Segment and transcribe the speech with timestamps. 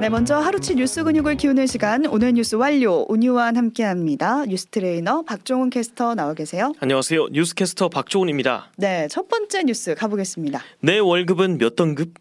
[0.00, 4.44] 네, 먼저 하루치 뉴스 근육을 키우는 시간 오늘 뉴스 완료 온유와 함께합니다.
[4.46, 6.72] 뉴스 트레이너 박종훈 캐스터 나와 계세요.
[6.80, 7.28] 안녕하세요.
[7.32, 8.70] 뉴스 캐스터 박종훈입니다.
[8.76, 10.62] 네, 첫 번째 뉴스 가보겠습니다.
[10.80, 12.14] 내 월급은 몇 등급?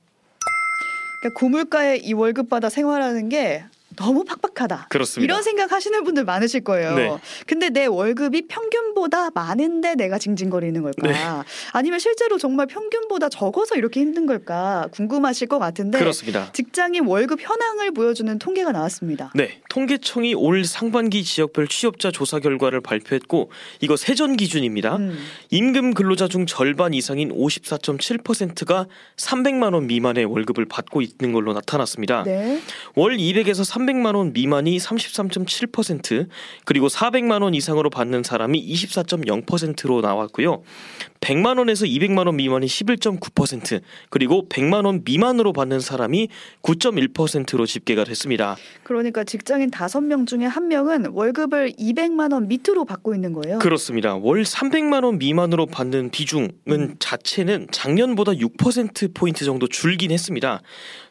[1.21, 3.63] 그러니까 고물가에 이 월급 받아 생활하는 게
[3.97, 4.87] 너무 팍팍하다.
[4.89, 5.25] 그렇습니다.
[5.25, 6.95] 이런 생각 하시는 분들 많으실 거예요.
[6.95, 7.17] 네.
[7.45, 11.07] 근데 내 월급이 평균보다 많은데 내가 징징거리는 걸까?
[11.07, 11.15] 네.
[11.73, 14.87] 아니면 실제로 정말 평균보다 적어서 이렇게 힘든 걸까?
[14.91, 16.51] 궁금하실 것 같은데 그렇습니다.
[16.53, 19.31] 직장인 월급 현황을 보여주는 통계가 나왔습니다.
[19.33, 23.51] 네, 통계청이 올 상반기 지역별 취업자 조사 결과를 발표했고
[23.81, 24.97] 이거 세전 기준입니다.
[24.97, 25.17] 음.
[25.49, 28.85] 임금 근로자 중 절반 이상인 54.7%가
[29.17, 32.23] 300만 원 미만의 월급을 받고 있는 걸로 나타났습니다.
[32.23, 32.61] 네.
[32.95, 36.27] 월 200에서 300만 원 미만이 33.7%
[36.65, 40.63] 그리고 400만 원 이상으로 받는 사람이 24.0%로 나왔고요.
[41.21, 46.29] 100만 원에서 200만 원 미만이 11.9% 그리고 100만 원 미만으로 받는 사람이
[46.61, 48.55] 9.1%로 집계가 됐습니다.
[48.83, 53.59] 그러니까 직장인 다섯 명 중에 한 명은 월급을 200만 원 밑으로 받고 있는 거예요.
[53.59, 54.15] 그렇습니다.
[54.15, 60.61] 월 300만 원 미만으로 받는 비중은 자체는 작년보다 6% 포인트 정도 줄긴 했습니다.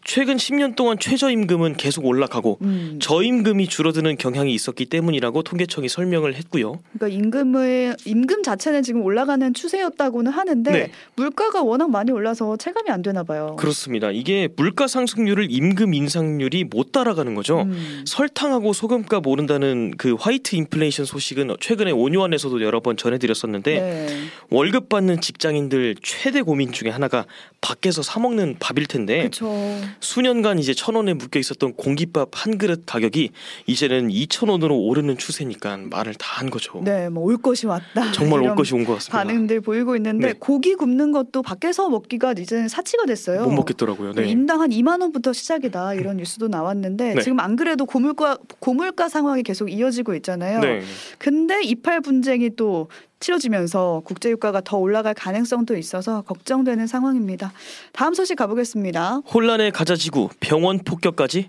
[0.05, 2.99] 최근 10년 동안 최저임금은 계속 올라가고 음.
[3.01, 6.81] 저임금이 줄어드는 경향이 있었기 때문이라고 통계청이 설명을 했고요.
[6.93, 10.91] 그러니까 임금을 임금 자체는 지금 올라가는 추세였다고는 하는데 네.
[11.15, 13.57] 물가가 워낙 많이 올라서 체감이 안 되나 봐요.
[13.59, 14.11] 그렇습니다.
[14.11, 17.63] 이게 물가 상승률을 임금 인상률이 못 따라가는 거죠.
[17.63, 18.05] 음.
[18.07, 24.07] 설탕하고 소금값 오른다는 그 화이트 인플레이션 소식은 최근에 온유안에서도 여러 번 전해드렸었는데 네.
[24.51, 27.25] 월급 받는 직장인들 최대 고민 중에 하나가
[27.61, 29.53] 밖에서 사 먹는 밥일 텐데 그렇죠.
[30.01, 33.31] 수년간 이제 천 원에 묶여 있었던 공깃밥 한 그릇 가격이
[33.67, 36.83] 이제는 이천 원으로 오르는 추세니까 말을 다 한 거죠.
[36.85, 38.13] 네, 뭐 올 것이 왔다.
[38.13, 39.17] 정말 올 것이 온 것 같습니다.
[39.17, 40.35] 반응들 보이고 있는데 네.
[40.39, 43.45] 고기 굽는 것도 밖에서 먹기가 이제는 사치가 됐어요.
[43.45, 44.13] 못 먹겠더라고요.
[44.13, 44.29] 네.
[44.29, 47.21] 인당 한 2만 원부터 시작이다 이런 뉴스도 나왔는데 네.
[47.23, 50.61] 지금 안 그래도 고물가 고물가 상황이 계속 이어지고 있잖아요.
[50.61, 50.83] 네.
[51.19, 52.89] 근데 이팔 분쟁이 또
[53.21, 57.53] 치러지면서 국제 유가가 더 올라갈 가능성도 있어서 걱정되는 상황입니다.
[57.93, 59.23] 다음 소식 가보겠습니다.
[59.33, 61.49] 혼란의 가자지구 병원 폭격까지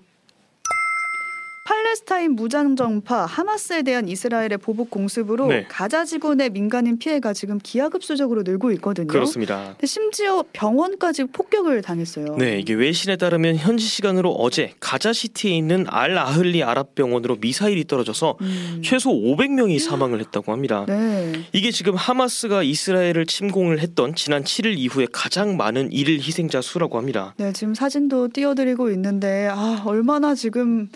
[1.87, 5.65] 팔레스타인 무장정파 하마스에 대한 이스라엘의 보복 공습으로 네.
[5.69, 9.07] 가자 지구 내 민간인 피해가 지금 기하급수적으로 늘고 있거든요.
[9.07, 9.75] 그렇습니다.
[9.83, 12.35] 심지어 병원까지 폭격을 당했어요.
[12.37, 17.85] 네, 이게 외신에 따르면 현지 시간으로 어제 가자 시티에 있는 알 아흘리 아랍 병원으로 미사일이
[17.85, 18.81] 떨어져서 음.
[18.83, 20.85] 최소 500명이 사망을 했다고 합니다.
[20.87, 21.31] 네.
[21.53, 27.33] 이게 지금 하마스가 이스라엘을 침공을 했던 지난 7일 이후에 가장 많은 일일 희생자 수라고 합니다.
[27.37, 30.89] 네, 지금 사진도 띄워드리고 있는데 아 얼마나 지금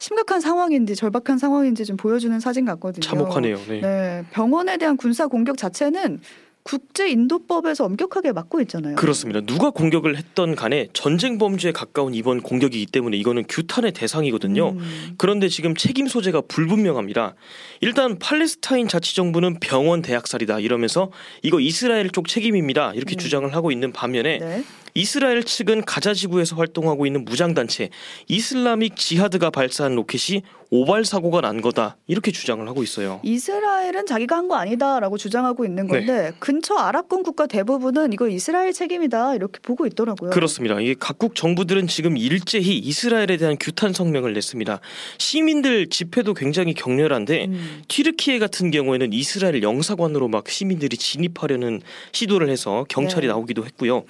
[0.00, 3.02] 심각한 상황인지 절박한 상황인지 좀 보여주는 사진 같거든요.
[3.02, 3.56] 참혹하네요.
[3.68, 3.80] 네.
[3.80, 6.20] 네, 병원에 대한 군사 공격 자체는
[6.62, 8.96] 국제 인도법에서 엄격하게 막고 있잖아요.
[8.96, 9.40] 그렇습니다.
[9.40, 14.70] 누가 공격을 했던 간에 전쟁 범죄에 가까운 이번 공격이기 때문에 이거는 규탄의 대상이거든요.
[14.70, 17.34] 음, 그런데 지금 책임 소재가 불분명합니다.
[17.80, 21.10] 일단 팔레스타인 자치정부는 병원 대학살이다 이러면서
[21.42, 23.18] 이거 이스라엘 쪽 책임입니다 이렇게 음.
[23.18, 24.64] 주장을 하고 있는 반면에 네.
[24.94, 27.90] 이스라엘 측은 가자 지구에서 활동하고 있는 무장단체
[28.28, 30.42] 이슬라믹 지하드가 발사한 로켓이
[30.72, 33.20] 오발 사고가 난 거다 이렇게 주장을 하고 있어요.
[33.24, 36.32] 이스라엘은 자기가 한 거 아니다라고 주장하고 있는 건데 네.
[36.40, 40.30] 근처 아랍권 국가 대부분은 이거 이스라엘 책임이다 이렇게 보고 있더라고요.
[40.30, 40.80] 그렇습니다.
[40.80, 44.80] 이게 각국 정부들은 지금 일제히 이스라엘에 대한 규탄 성명을 냈습니다.
[45.18, 51.80] 시민들 집회도 굉장히 격렬한데 음, 튀르키예 같은 경우에는 이스라엘 영사관으로 막 시민들이 진입하려는
[52.12, 53.32] 시도를 해서 경찰이 네.
[53.32, 54.04] 나오기도 했고요.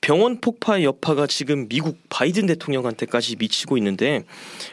[0.00, 4.24] 병원 폭파의 여파가 지금 미국 바이든 대통령한테까지 미치고 있는데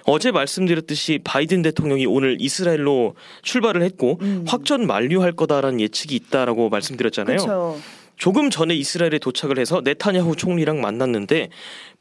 [0.04, 4.46] 어제 말씀드렸듯이 바이든 대통령이 오늘 이스라엘로 출발을 했고 음.
[4.48, 7.38] 확전 만류할 거다라는 예측이 있다라고 말씀드렸잖아요.
[7.38, 7.78] 그렇죠.
[8.22, 11.50] 조금 전에 이스라엘에 도착을 해서 네타냐후 총리랑 만났는데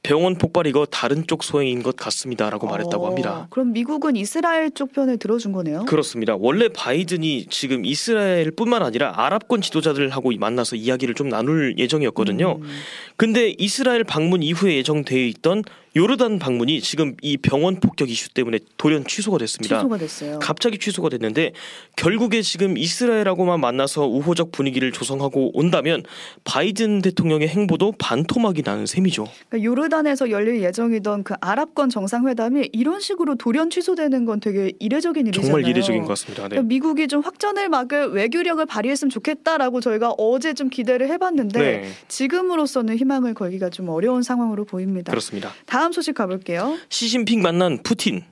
[0.03, 3.47] 병원 폭발 이거 다른 쪽 소행인 것 같습니다라고 말했다고 어, 합니다.
[3.49, 5.87] 그럼 미국은 이스라엘 쪽 편을 들어준 거네요.
[5.87, 6.37] 그렇습니다.
[6.39, 12.59] 원래 바이든이 지금 이스라엘뿐만 아니라 아랍권 지도자들하고 만나서 이야기를 좀 나눌 예정이었거든요.
[12.61, 12.69] 음.
[13.17, 15.65] 근데 이스라엘 방문 이후에 예정되어 있던
[15.97, 19.79] 요르단 방문이 지금 이 병원 폭격 이슈 때문에 돌연 취소가 됐습니다.
[19.79, 20.39] 취소가 됐어요.
[20.39, 21.53] 갑자기 취소가 됐는데
[21.97, 26.05] 결국에 지금 이스라엘하고만 만나서 우호적 분위기를 조성하고 온다면
[26.45, 29.27] 바이든 대통령의 행보도 반토막이 나는 셈이죠.
[29.49, 35.51] 그러니까 요르단에서 열릴 예정이던 그 아랍권 정상회담이 이런 식으로 돌연 취소되는 건 되게 이례적인 일이잖아요.
[35.51, 36.45] 정말 이례적인 것 같습니다.
[36.45, 36.51] 네.
[36.51, 42.97] 그러니까 미국이 좀 확전을 막을 외교력을 발휘했으면 좋겠다라고 저희가 어제 좀 기대를 해봤는데 네, 지금으로서는
[42.97, 45.11] 희망을 걸기가 좀 어려운 상황으로 보입니다.
[45.11, 45.53] 그렇습니다.
[45.81, 46.77] 다음 소식 가볼게요.
[46.91, 48.23] 시진핑 만난 푸틴.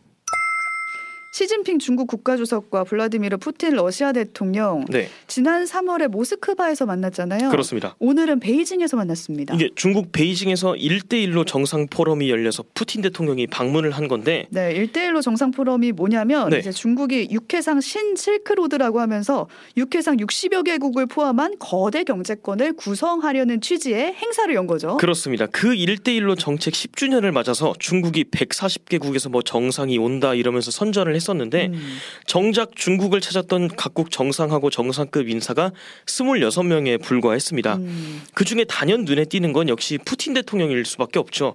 [1.30, 7.50] 시진핑 중국 국가주석과 블라디미르 푸틴 러시아 대통령 네, 지난 3월에 모스크바에서 만났잖아요.
[7.50, 7.94] 그렇습니다.
[7.98, 9.54] 오늘은 베이징에서 만났습니다.
[9.54, 15.50] 이게 중국 베이징에서 일대일로 정상 포럼이 열려서 푸틴 대통령이 방문을 한 건데 네, 일대일로 정상
[15.50, 16.60] 포럼이 뭐냐면 네.
[16.60, 24.66] 이제 중국이 육해상 신실크로드라고 하면서 육해상 60여 개국을 포함한 거대 경제권을 구성하려는 취지의 행사를 연
[24.66, 24.96] 거죠.
[24.96, 25.46] 그렇습니다.
[25.46, 31.98] 그 1대1로 정책 10주년을 맞아서 중국이 140개국에서 뭐 정상이 온다 이러면서 선전을 했었는데 음.
[32.26, 35.72] 정작 중국을 찾았던 각국 정상하고 정상급 인사가
[36.06, 37.76] 26명에 불과했습니다.
[37.76, 38.22] 음.
[38.34, 41.54] 그 중에 단연 눈에 띄는 건 역시 푸틴 대통령일 수밖에 없죠.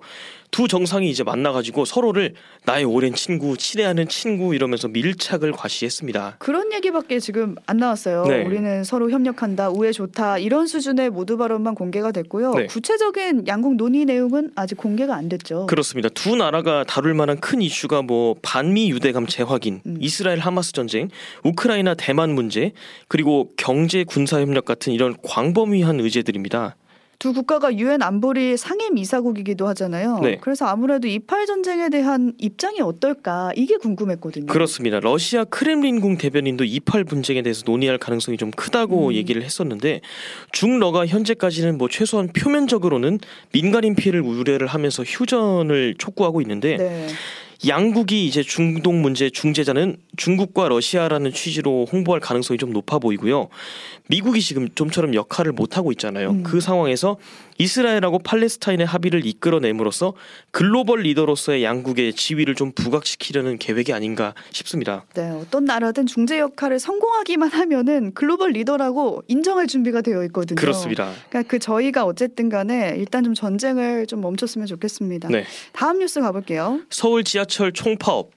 [0.53, 2.35] 두 정상이 이제 만나가지고 서로를
[2.65, 6.35] 나의 오랜 친구, 친애하는 친구 이러면서 밀착을 과시했습니다.
[6.37, 8.25] 그런 얘기밖에 지금 안 나왔어요.
[8.27, 8.43] 네.
[8.45, 12.53] 우리는 서로 협력한다, 우애 좋다 이런 수준의 모두 발언만 공개가 됐고요.
[12.53, 12.65] 네.
[12.67, 15.65] 구체적인 양국 논의 내용은 아직 공개가 안 됐죠.
[15.65, 16.07] 그렇습니다.
[16.09, 19.97] 두 나라가 다룰 만한 큰 이슈가 뭐 반미 유대감 재확인, 음.
[19.99, 21.09] 이스라엘 하마스 전쟁,
[21.43, 22.73] 우크라이나 대만 문제,
[23.07, 26.75] 그리고 경제 군사 협력 같은 이런 광범위한 의제들입니다.
[27.23, 30.19] 두 국가가 유엔 안보리 상임 이사국이기도 하잖아요.
[30.21, 30.39] 네.
[30.41, 34.47] 그래서 아무래도 이팔 전쟁에 대한 입장이 어떨까 이게 궁금했거든요.
[34.47, 34.99] 그렇습니다.
[34.99, 39.13] 러시아 크렘린궁 대변인도 이팔 분쟁에 대해서 논의할 가능성이 좀 크다고 음.
[39.13, 40.01] 얘기를 했었는데
[40.51, 43.19] 중러가 현재까지는 뭐 최소한 표면적으로는
[43.53, 47.07] 민간인 피해를 우려를 하면서 휴전을 촉구하고 있는데 네.
[47.67, 53.49] 양국이 이제 중동 문제 중재자는 중국과 러시아라는 취지로 홍보할 가능성이 좀 높아 보이고요.
[54.07, 56.31] 미국이 지금 좀처럼 역할을 못 하고 있잖아요.
[56.31, 56.43] 음.
[56.43, 57.17] 그 상황에서
[57.57, 60.13] 이스라엘하고 팔레스타인의 합의를 이끌어냄으로써
[60.51, 65.05] 글로벌 리더로서의 양국의 지위를 좀 부각시키려는 계획이 아닌가 싶습니다.
[65.13, 70.55] 네, 어떤 나라든 중재 역할을 성공하기만 하면은 글로벌 리더라고 인정할 준비가 되어 있거든요.
[70.55, 71.11] 그렇습니다.
[71.29, 75.29] 그러니까 그 저희가 어쨌든 간에 일단 좀 전쟁을 좀 멈췄으면 좋겠습니다.
[75.29, 75.45] 네.
[75.71, 76.81] 다음 뉴스 가볼게요.
[76.89, 78.31] 서울 지하철 총파업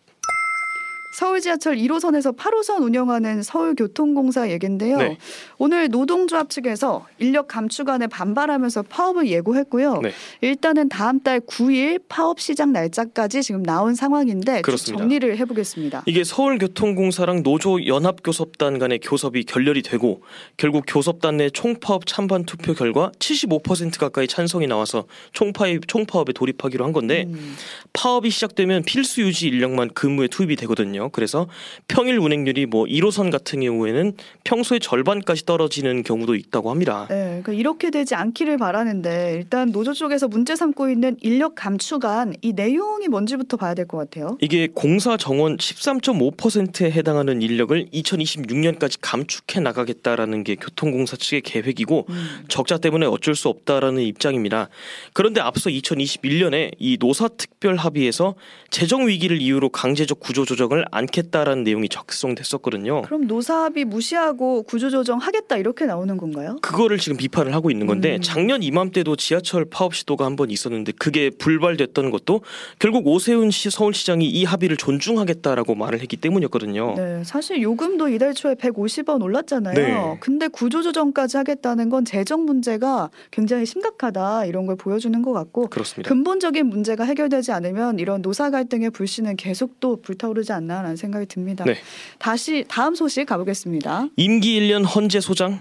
[1.16, 4.98] 서울 지하철 1호선에서 8호선 운영하는 서울교통공사 얘긴데요.
[4.98, 5.16] 네.
[5.56, 10.00] 오늘 노동조합 측에서 인력 감축안에 반발하면서 파업을 예고했고요.
[10.02, 10.10] 네.
[10.42, 14.60] 일단은 다음 달 9일 파업 시작 날짜까지 지금 나온 상황인데.
[14.98, 16.02] 정리를 해보겠습니다.
[16.04, 20.20] 이게 서울교통공사랑 노조 연합교섭단 간의 교섭이 결렬이 되고
[20.58, 26.92] 결국 교섭단 내 총파업 찬반 투표 결과 75% 가까이 찬성이 나와서 총파업 총파업에 돌입하기로 한
[26.92, 27.56] 건데 음,
[27.94, 31.05] 파업이 시작되면 필수 유지 인력만 근무에 투입이 되거든요.
[31.10, 31.48] 그래서
[31.88, 34.12] 평일 운행률이 뭐 1호선 같은 경우에는
[34.44, 37.06] 평소의 절반까지 떨어지는 경우도 있다고 합니다.
[37.08, 42.52] 네, 그러니까 이렇게 되지 않기를 바라는데 일단 노조 쪽에서 문제 삼고 있는 인력 감축안 이
[42.52, 44.36] 내용이 뭔지부터 봐야 될 것 같아요.
[44.40, 52.78] 이게 공사 정원 13.5%에 해당하는 인력을 2026년까지 감축해 나가겠다라는 게 교통공사 측의 계획이고 음, 적자
[52.78, 54.68] 때문에 어쩔 수 없다라는 입장입니다.
[55.12, 58.34] 그런데 앞서 2021년에 이 노사 특별 합의에서
[58.70, 63.02] 재정 위기를 이유로 강제적 구조 조정을 않겠다라는 내용이 적성됐었거든요.
[63.02, 66.58] 그럼 노사합의 무시하고 구조조정 하겠다 이렇게 나오는 건가요?
[66.62, 68.20] 그거를 지금 비판을 하고 있는 건데 음.
[68.22, 72.42] 작년 이맘때도 지하철 파업 시도가 한 번 있었는데 그게 불발됐던 것도
[72.78, 76.94] 결국 오세훈 시 서울시장이 이 합의를 존중하겠다라고 말을 했기 때문이었거든요.
[76.94, 79.74] 네, 사실 요금도 이달 초에 150원 올랐잖아요.
[79.74, 80.16] 네.
[80.20, 86.08] 근데 구조조정까지 하겠다는 건 재정 문제가 굉장히 심각하다 이런 걸 보여주는 것 같고 그렇습니다.
[86.10, 91.64] 근본적인 문제가 해결되지 않으면 이런 노사 갈등의 불씨는 계속 또 불타오르지 않나 라는 생각이 듭니다.
[91.64, 91.74] 네.
[92.18, 94.06] 다시 다음 소식 가보겠습니다.
[94.16, 95.60] 임기 1년 헌재 소장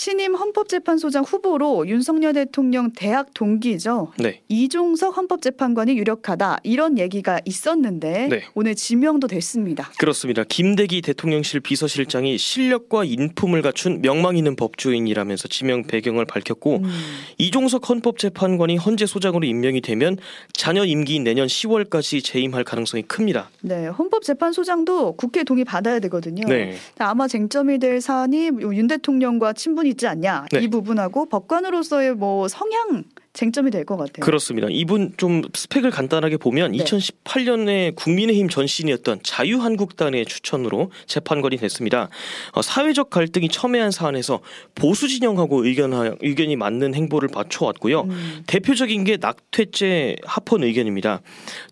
[0.00, 4.12] 신임 헌법재판소장 후보로 윤석열 대통령 대학 동기죠.
[4.16, 4.40] 네.
[4.48, 8.42] 이종석 헌법재판관이 유력하다 이런 얘기가 있었는데 네.
[8.54, 9.90] 오늘 지명도 됐습니다.
[9.98, 10.42] 그렇습니다.
[10.48, 16.90] 김대기 대통령실 비서실장이 실력과 인품을 갖춘 명망 있는 법조인이라면서 지명 배경을 밝혔고 음.
[17.36, 20.16] 이종석 헌법재판관이 헌재 소장으로 임명이 되면
[20.54, 23.50] 자녀 임기인 내년 10월까지 재임할 가능성이 큽니다.
[23.60, 26.48] 네, 헌법재판소장도 국회 동의 받아야 되거든요.
[26.48, 26.76] 네.
[26.96, 30.60] 아마 쟁점이 될 사안이 윤 대통령과 친분이 있지 않냐 네.
[30.60, 34.24] 이 부분하고 법관으로서의 뭐 성향 쟁점이 될 것 같아요.
[34.24, 34.68] 그렇습니다.
[34.70, 36.84] 이분 좀 스펙을 간단하게 보면 네.
[36.84, 42.08] 2018년에 국민의힘 전신이었던 자유한국당의 추천으로 재판관이 됐습니다.
[42.52, 44.40] 어, 사회적 갈등이 첨예한 사안에서
[44.74, 48.02] 보수 진영하고 의견 의견이 맞는 행보를 맞춰왔고요.
[48.02, 51.20] 음, 대표적인 게 낙퇴죄 합헌 의견입니다.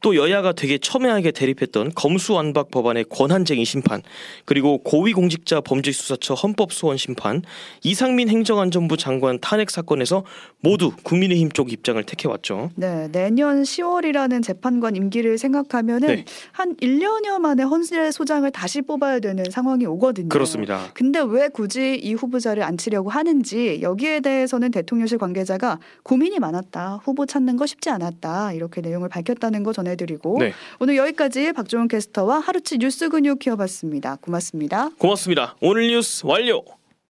[0.00, 4.02] 또 여야가 되게 첨예하게 대립했던 검수완박 법안의 권한쟁의 심판,
[4.44, 7.42] 그리고 고위공직자 범죄수사처 헌법소원 심판,
[7.82, 10.24] 이상민 행정안전부 장관 탄핵 사건에서
[10.60, 12.70] 모두 국민의힘 국민의힘 쪽 입장을 택해 왔죠.
[12.74, 16.24] 네, 내년 10월이라는 재판관 임기를 생각하면은 네.
[16.52, 20.28] 한 1년여 만에 헌재 소장을 다시 뽑아야 되는 상황이 오거든요.
[20.28, 20.90] 그렇습니다.
[20.94, 27.00] 근데 왜 굳이 이 후보자를 앉히려고 하는지 여기에 대해서는 대통령실 관계자가 고민이 많았다.
[27.02, 28.52] 후보 찾는 거 쉽지 않았다.
[28.52, 30.52] 이렇게 내용을 밝혔다는 거 전해드리고 네.
[30.80, 34.16] 오늘 여기까지 박종훈 캐스터와 하루치 뉴스 근육 키워봤습니다.
[34.20, 34.90] 고맙습니다.
[34.98, 35.56] 고맙습니다.
[35.60, 36.77] 오늘 뉴스 완료.